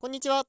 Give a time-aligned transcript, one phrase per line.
[0.00, 0.44] こんにちは。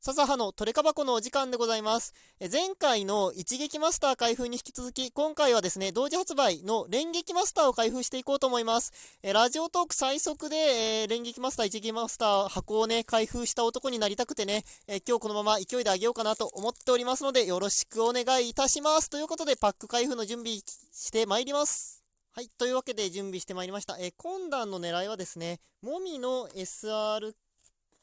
[0.00, 2.12] 笹葉のトレカ箱のお時間でございます。
[2.52, 8.92] 前回の一撃マスター開封に引き続き、今回はですね、同時発売の連撃マスターを開封していこうと思います。
[9.22, 19.08] ラジオトーク最速で、えー、連撃マスター、一撃マスター箱をね、開封した男になりたくてね、え今日このまま勢いであげようかなと思っておりますので、よろしくお願いいたします。
[19.08, 22.04] ということで、パック開封の準備してまいります。
[22.32, 22.50] はい。
[22.58, 23.96] というわけで準備してまいりました。
[23.98, 27.32] え今段の狙いはですね、もみの SR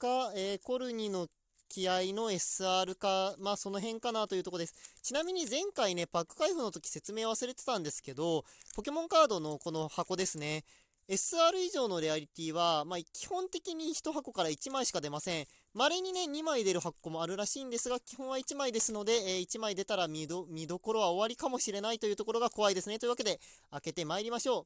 [0.02, 1.28] か、えー、コルニの
[1.70, 4.74] 気合の SR か、まあその辺かなというとこです。
[5.04, 8.44] ちなみに前回ね、パック開封の時説明忘れてたんですけど、
[8.76, 10.64] ポケモンカードのこの箱ですね。
[11.08, 15.46] SR 以上のレアリティは、まあ、基本的に1箱から1枚しか出ません。
[15.74, 22.98] 稀にね、2枚出る箱もあるらしいんですが、基本は1枚ですので、えー、1枚出たら見ど見どころは終わりかもしれないというところが怖いですね。
[22.98, 23.40] というわけで、
[23.72, 24.66] 開けてまいりましょう。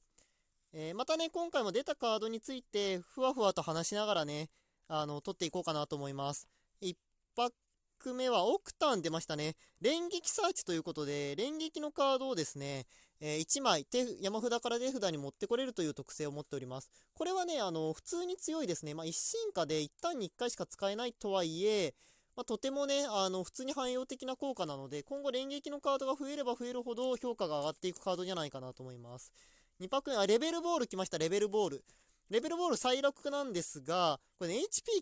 [0.74, 4.50] えー、またね、今回も出たカードについて、ふわふわと話しながらね、
[4.88, 6.48] あの、取っていこうかなと思います。
[6.82, 6.96] 1
[7.36, 7.52] パッ
[8.00, 9.56] ク目はオクタン出ましたね。
[9.82, 12.86] 連撃サーチということで、連撃のカードをですね、
[13.20, 16.90] えー、1枚手、山札から手札に持ってこれるという特性を持っております。
[17.14, 18.94] これはね、あの、普通に強いですね。
[18.94, 21.96] まあ、一進化で一旦に1回しか使えないとはいえ、
[22.36, 29.32] まあ、とてもね、あの、普通に汎用的な効果なので、今後連撃のカードが増えれば増えるほど評価が上がっていくカードじゃないかなと思います。
[29.80, 31.86] 2パック目、あ、レベルボール来ました、レベルボール。
[32.30, 34.62] レベルボール最楽なんですが、これね、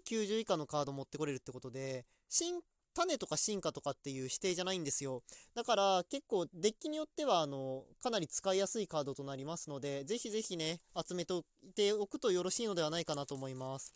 [0.10, 2.62] HP90 以下のカード持ってこれるってことで、新、
[2.94, 5.24] 種とか進化とかっていう指定じゃないんですよ。
[5.56, 13.96] だから結構デッキによってはあの、かなり使いやすいカードとなりますので、ぜひぜひね、集めておいておくとよろしいのではないかなと思います。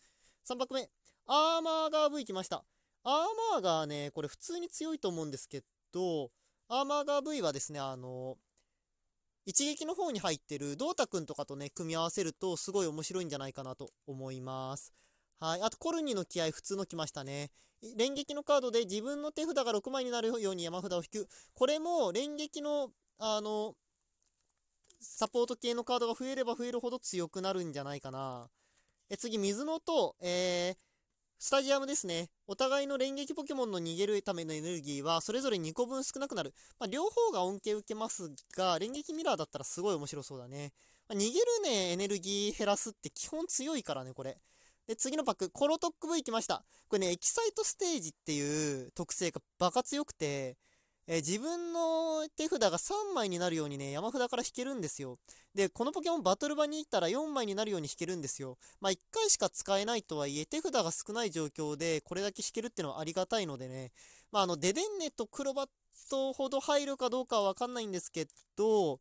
[0.50, 0.90] 3拍目、
[1.28, 2.64] アーマーガー V 来ました。
[3.04, 3.14] アー
[3.54, 6.32] マーガーね、これ普通に強いと思うんですけど、
[6.70, 8.38] アーマーガー V はですね、あの、
[9.48, 14.92] 一撃の方に入ってるドータくんとかとね、組み合わせるとすごい面白いんじゃないかなと思います。
[15.40, 15.62] はい。
[15.62, 17.50] あと、コルニの気合普通の来ましたね。
[17.96, 21.30] 連撃のカードで自分の手札が6枚になるように山札を引く。
[21.54, 23.76] これも連撃の、あの、
[25.00, 28.50] サポート系のカードが増えれば増えるほど強くなるんじゃないかな。
[29.10, 30.78] え次、水の音、えー、
[31.40, 32.30] スタジアムですね。
[32.48, 36.52] お互いの連撃ポケモンの逃げるためのエネルギーはそれぞれ2個分少なくなる。
[36.80, 40.74] まあ、両方が恩恵受けますが、連撃ミラーだったらすごい面白そうだね。
[41.08, 44.40] まあ、逃げるね、エネルギー減らすって基本強いからね、これ。
[44.88, 46.66] で、次のパック、コロトック V 来ました。
[46.88, 50.58] これね、エキサイトステージっていう特性がバカ強くて、
[51.08, 55.18] えー、自分の手札が3枚になるようにね、山札から引けるんですよ。
[55.56, 58.58] で、このポケモンバトル場に行ったら4枚になるように引けるんですよ。
[58.82, 63.92] まあ1回しか使えないとはいえ、手札が少ない状況でこれだけ引けるっていうのはありがたいのでね。
[64.32, 65.70] まああの、デデンネとクロバッ
[66.10, 69.00] トほど入るかどうかはわかんないんですけど、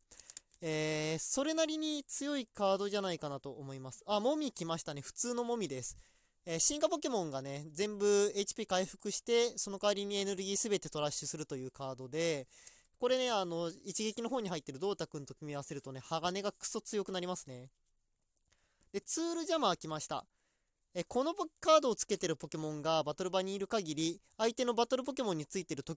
[0.61, 4.03] えー、それなりに強いカードじゃないかなと思います。
[4.07, 5.01] あ、モミ来ましたね。
[5.01, 5.97] 普通のモミです。
[6.49, 12.47] え進化ポケモンがね、全部 HP 回復して、その代わりにエネルギーすべてトラッシュするというカードで、
[12.99, 17.69] これね、あの、一撃の方に入ってるドータ君と組み合わせるとね、鋼がクソ強くなりますね。
[18.93, 20.25] で、ツールジャマー来ました。
[20.93, 25.95] えこのカードをつけてるポケモンがバトル場にいる限り、相手のバトルポケモンについてるポ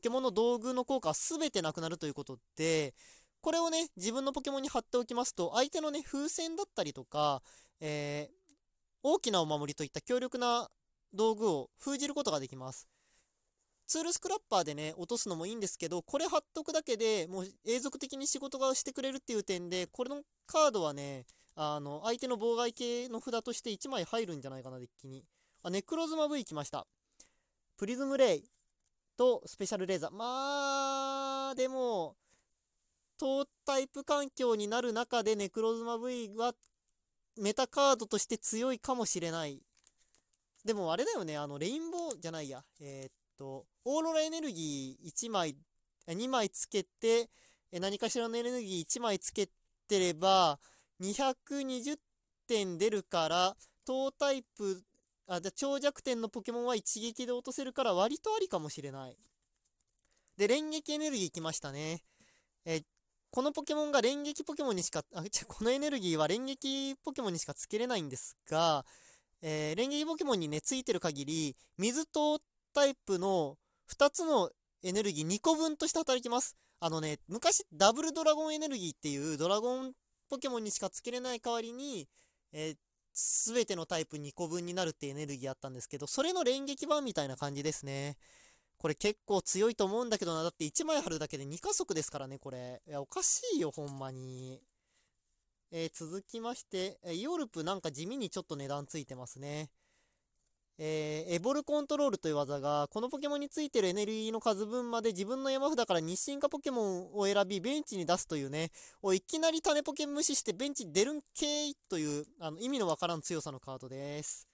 [0.00, 2.94] ケモンの道具の効果は全てなくなるということで、
[3.42, 7.42] これをね、自分のポケモンに貼っておきますと、相手のね、風船だったりとか、
[7.80, 8.43] えー、
[9.06, 10.70] 大きなお守りといった強力な
[11.12, 12.88] 道具を封じることができます。
[13.86, 25.22] ツールスクラッパーでね、落とすのもいいんですけど、これ貼っとくだけでもう永続的に仕事がしてくれるっていう点で、これのカードはね、あの、相手の妨害系の札として1枚入るんじゃないかな、デッキに。
[25.62, 26.86] あ、ネクロズマ V 来ました。
[27.76, 28.44] プリズムレイ
[29.18, 30.10] とスペシャルレーザー。
[30.12, 32.16] まあ、でも、
[33.18, 36.54] トータイプ環境になる中でネクロズマ V は
[37.36, 39.60] メタカードとして強いかもしれない。
[40.64, 42.64] でもあれだよね、あの、レインボーじゃないや。
[42.80, 45.56] えー、っと、オーロラエネルギー1枚、
[46.06, 47.28] 2枚つけて、
[47.72, 49.48] 何かしらのエネルギー1枚つけ
[49.88, 50.58] てれば、
[51.00, 51.98] 220
[52.46, 54.82] 点出るから、等タイプ、
[55.26, 59.18] あ、じゃ超弱点のポケモンは一撃で落とせるから割とありかもしれない。
[60.36, 62.02] で、連撃エネルギー来ましたね。
[62.64, 62.82] え
[63.34, 68.84] このポケモンが連撃ポケモンにしか、あ、じゃこのエネルギーは連撃ポケモンにしかつけれないんですが、
[69.42, 72.38] えー、連撃ポケモンにね、ついてる限り、水と
[72.72, 73.56] タイプの
[73.92, 74.50] 2つの
[74.84, 76.56] エネルギー2個分として働きます。
[76.78, 79.94] あのね、昔、ダブルドラゴンエネルギーっていうドラゴン
[80.30, 82.06] ポケモンにしかつけれない代わりに、
[82.52, 88.16] えー、全てのタイプ2個分になるってエネルギーあったんですけど、それの連撃版みたいな感じですね。
[88.84, 90.42] これ結構強いと思うんだけどな。
[90.42, 92.82] だって1枚貼るだけで2加速ですからね、これ。
[92.86, 94.60] いや、おかしいよ、ほんまに。
[95.72, 99.70] えー、続きまして、イオルプなんか地味にちょっと値段ついてますね。
[100.76, 108.70] えー、エボルコントロールという技が、このポケモンについてるエネルギーの数分まで自分の山札から日進化ポケモンを選び、ベンチに出すというね、
[109.00, 114.53] おいきなり種ポケ無視してベンチに出るんけいというあの意味のわからん強さのカードです。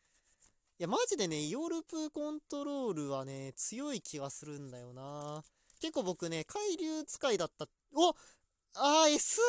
[0.80, 5.42] いや、マジでね、イオルプコントロールはね、強い気がするんだよな。
[5.78, 7.66] 結構僕ね、海流使いだった。
[7.94, 8.14] お
[8.76, 9.40] あー、SR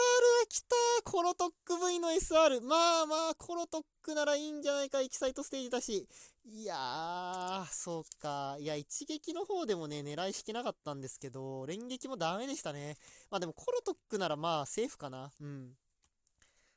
[0.50, 0.76] 来た
[1.10, 2.60] コロトック V の SR。
[2.60, 5.00] まあまあ、コロトックならいいんじゃないか。
[5.00, 6.06] エキサイトステージだし。
[6.44, 8.58] いやー、そうか。
[8.60, 12.98] いや、一撃の方でもね、狙い引けなかったんですけど、連撃もダメでしたね。
[13.30, 15.32] まあでも、コロトックならまあ、セーフかな。
[15.40, 15.78] うん。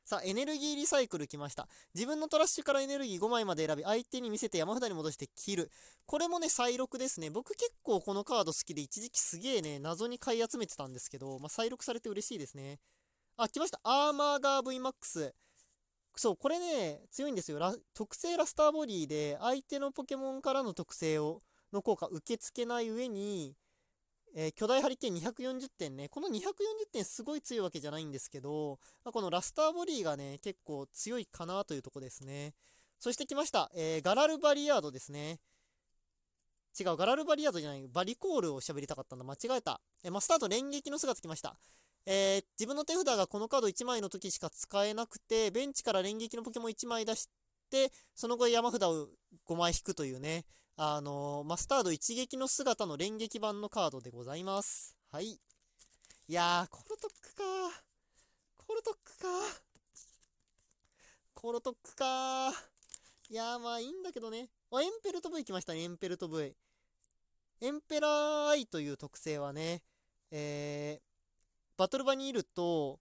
[0.05, 1.67] さあ、エネルギーリサイクル来ました。
[1.95, 5.71] 自分のトラッシュからエネルギー5枚まで選び、相手に見せて山札に戻して切る。
[6.05, 7.31] これもね、再録ですね。
[7.31, 12.79] 僕結構このカード好きで、一時期すげえね、謎に買い集めてたんですけど、まあ、再録されて嬉しいですね。
[13.35, 13.79] あ、来ました。
[13.83, 15.33] アーマーガー VMAX。
[16.15, 17.59] そう、これね、強いんですよ。
[17.95, 21.41] 特性ラスターボディで、相手のポケモンからの特性を、
[21.73, 23.55] の効果受け付けない上に、
[24.37, 26.09] えー、巨大ハリケーン240点ね。
[26.09, 26.41] この240
[26.91, 32.53] 点すごい強いわけじゃないんですけど、まあ、このラスターボディがね、結構強いかなというとこですね。
[32.99, 33.71] そして来ました。
[33.73, 35.39] えー、ガラルバリアードですね。
[36.77, 39.23] 違う、ガラルバリアードじゃない、バリコールを喋りたかったんだ。
[39.23, 39.79] 間違えた。
[40.03, 41.55] えー、マスタート連撃の姿来ました。
[42.05, 47.29] えー、自分の手札がこのカード1枚の時しか使えなくて、ベンチから連撃のポケモン1枚出し
[47.71, 49.07] て、その後山札を
[49.47, 50.45] 5枚引くというね、
[50.77, 54.93] あのー、マスタード一撃の姿の連撃版のカードでございます。
[55.09, 55.27] はい。
[55.27, 55.39] い
[56.27, 57.43] やー、コロトックか
[58.57, 59.27] コロトックか
[61.33, 62.49] コロトックか
[63.29, 64.49] いやー、まあいいんだけどね。
[64.69, 66.53] あ、エンペルト V 来ましたね、エンペルト V。
[67.61, 69.81] エンペラーアイという特性はね、
[70.29, 72.99] えー、バトル場にいると、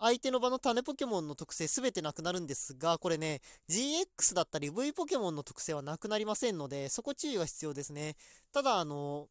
[0.00, 8.16] 相手の場の種ポケモンの特性すべてなくなるんですが、これね、GX だったり V ポケモンの特性はなくなりませんので、そこ注意が必要ですね。
[8.50, 9.28] ただ、あの、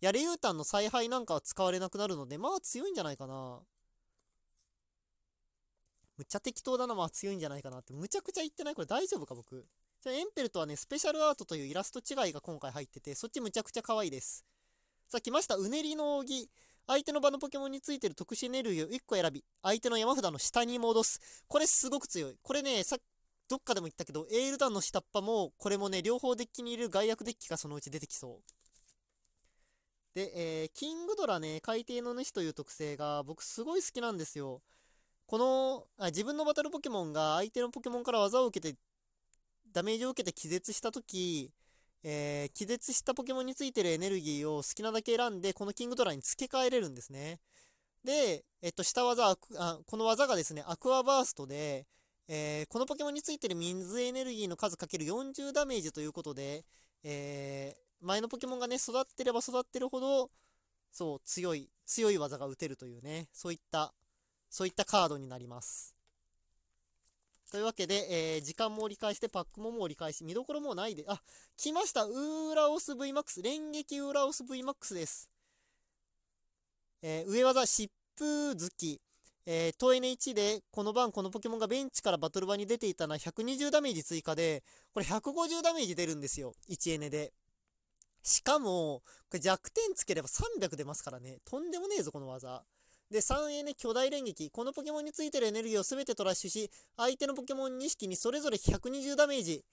[0.00, 3.60] やれゆうたんの采配なんかは使われなくなるので、まあ強いんじゃないかな。
[6.18, 7.94] むっちゃ適当だな、まあ強いんじゃないかなって。
[7.94, 8.74] むちゃくちゃ言ってない？
[8.74, 9.66] これ大丈夫か、僕？
[10.02, 14.44] じゃ、エンペルトはね、スペシャルアートというイラスト違いが今回入ってて、そっちむちゃくちゃ可愛いです。
[15.08, 15.56] さあ、来ました。
[15.56, 16.50] うねりの扇。
[16.90, 21.44] 相手の場のポケモンについてる特殊エネルギーを1個選び、相手の山札の下に戻す。
[21.46, 22.36] これすごく強い。
[22.42, 22.98] これね、さっ
[23.48, 28.42] どっかでも言ったけど、エールダンの下っ端も、これもね、両方デッキにいる外役デッキがそのうち出てきそう。
[30.14, 30.32] で、
[30.62, 34.62] えー、キングドラね、海底の主という特性が僕すごい好きなんですよ。
[35.26, 38.78] このあ、自分のバトルポケモンが相手のポケモンから技を受けて、
[39.72, 41.52] ダメージを受けて気絶したとき、
[42.02, 47.40] えー、気絶したポケモンについてるエネルギーを好きなだけ選んで、このキングドラに付け替えれるんですね。
[48.04, 51.86] で、えっと、下技、あこの技がですね、アクアバーストで、
[52.28, 56.64] えー、このポケモンについてる水エネルギーの数かける40ダメージということで、
[57.02, 60.30] えー、前のポケモンがね、育ってれば育ってるほど、
[60.92, 63.92] そう、強い、強い技が打てるというね、そういった、
[64.48, 65.99] そういったカードになります。
[67.50, 71.20] というわけで、えー、時間も折り返して、パックもも折り返し、見どころもないで、あ、
[71.56, 75.28] 来ましたウーラオス VMAX、連撃ウーラオス VMAX です。
[77.02, 79.00] えー、上技、疾風月。
[79.46, 84.62] えー、ト N1 で、この番、このポケモンがベンチからバトル場に出ていたのは120ダメージ追加で、
[84.92, 86.54] これ150ダメージ出るんですよ。
[86.68, 87.32] 1エネで。
[88.22, 91.38] しかも、これ弱点つければ300出ますからね。
[91.44, 92.62] とんでもねえぞ、この技。
[93.10, 94.50] で、3エネ巨大連撃。
[94.50, 99.64] このポケモンについてるエネルギーを全てトラッシュし、相手のポケモン2匹にそれぞれ120ダメージ。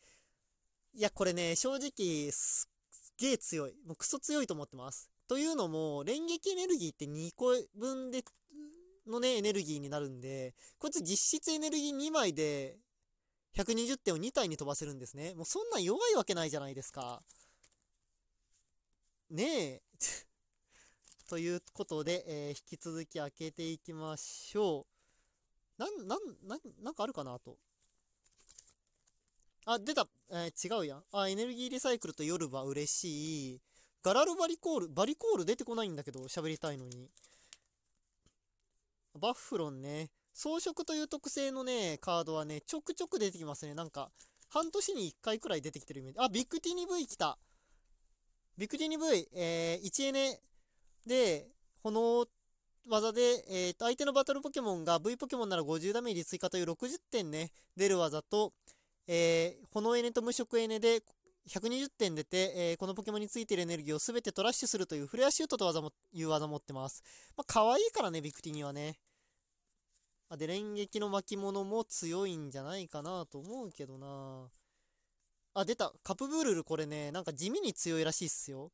[0.95, 3.75] いや、これね、正直、すっげえ強い。
[3.85, 5.11] もうクソ強いと思ってます。
[5.27, 8.23] というのも、連撃エネルギーって2個分で、
[9.05, 12.79] のね、エネルギーになるんで、こいつ実質エネルギー2枚で、
[13.55, 15.35] 120点を2体に飛ばせるんですね。
[15.35, 17.21] もうそんな弱いわけないじゃないですか。
[19.29, 19.81] ねえ。
[21.27, 24.85] ということで、えー、引き続き開けていきましょ
[25.77, 25.81] う。
[25.81, 27.57] なん、なん、なん、なんかあるかなあと。
[29.65, 30.07] あ、出た。
[30.31, 31.03] えー、違うやん。
[31.11, 33.61] あ、エネルギーリサイクルと夜は嬉しい。
[34.01, 37.09] ガラルバリコール、バリコール出てこないんだけど、喋りたいのに。
[39.19, 40.09] バッフロンね。
[40.33, 43.73] 装飾という特性のね、カードはね、ちょくちょく出てきますね。
[43.73, 44.09] なんか、
[44.47, 46.19] 半年に1回くらい出てきてるイメージ。
[46.19, 47.37] あ、ビッグティニ V 来た。
[48.57, 50.39] ビッグティニ V、えー、1エネ
[51.07, 51.47] で、
[51.81, 52.25] この
[52.87, 58.53] 技で、えー、と相手のバトルポケモンが V ポケモンなら50ダメージ追加という60点ね、出る技と、
[59.07, 61.01] えー、炎エネと無色エネで
[61.49, 67.03] 120点出て、えー、このポケモンについているエネルギーを全てトラッシュするというフレアシュートと技もいう技持ってます。
[67.37, 68.99] まあ、可愛いからね、ビクティにはね。
[70.29, 74.49] あで、連撃の巻物も強いんじゃないかなと思うけどな。
[75.53, 75.93] あ、出た。
[76.03, 78.71] カプブールルこれね、なんか地味に強いらしいっすよ。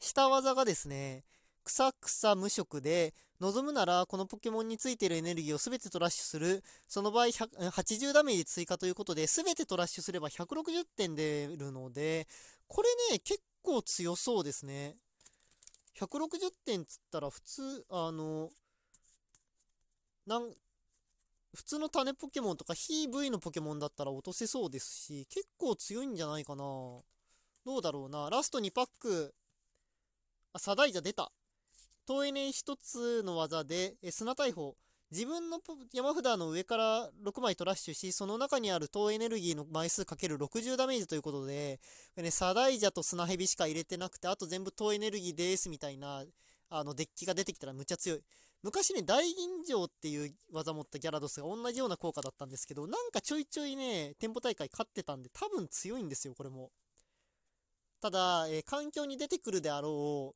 [0.00, 1.24] 下技がですね、
[1.64, 6.62] 草草無色で、望むならこのポケモンについているエネルギーを全てトラッシュする。
[6.88, 12.26] その場合80ダメージ追加ということで、全てトラッシュすれば160点出るので、
[12.66, 14.96] これね、結構強そうですね。
[15.98, 18.50] 160点つったら普通、あの、
[20.26, 20.50] なん
[21.54, 26.62] 普通の種ポケモンとか非 V のポケモンだったら落とせそうですし、結構強いんじゃないかな。
[26.62, 27.02] ど
[27.78, 28.30] うだろうな。
[28.30, 29.34] ラスト2パック。
[30.52, 31.30] あ、サダイジャ出た。
[32.06, 34.76] 遠いね1つの技で、え砂大砲。
[35.12, 35.58] 自分の
[35.92, 41.80] 山札の上から6枚トラッシュし、その中にある等エネルギーの枚数かける60ダメージということで、
[42.16, 46.24] ね、サダイジャと砂蛇しか入れてなくて、あと全部等エネルギーですみたいな、
[46.68, 48.22] あの、デッキが出てきたらむちゃ強い。
[48.62, 56.70] 昔ね、大吟醸っていう技持ったギャラドスが同じような効果だったんですけど、なんかちょいちょいね、店舗大会勝ってたんで、多分強いんですよ、これも。
[58.00, 60.34] ただ、えー、環境に出てくるであろ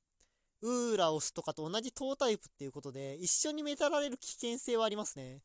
[0.62, 5.40] う、ウーラオスとかと同じ塔タイプっていうことで、一緒にメタられる危険性はありますね。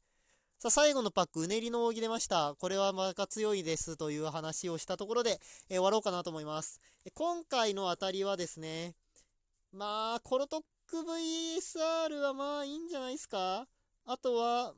[0.59, 2.55] さあ、最後のパック、うねりの扇出ました。
[2.59, 6.81] これはまた強いですという話をしたところで、えー、終わろうかなと思います。
[7.13, 8.95] 今回の当たりはですね、
[9.71, 13.67] まあ、コロトック VSR はまあいいんじゃないですか
[14.05, 14.73] あとは、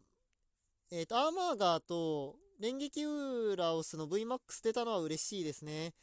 [0.92, 5.94] えっ、ー、と、アーマーガーと、連撃ウーラオスの VMAX 出たのは嬉しいですね。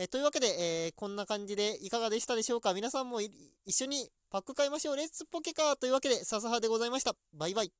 [0.00, 0.46] えー、というわけで、
[0.86, 2.72] えー、こんな感じでいかがでしたでしょうか？
[2.72, 7.12] 皆さんも一緒にパック買いましょうレッツポケカーというわけで、笹葉でございました。
[7.34, 7.72] バイバイ。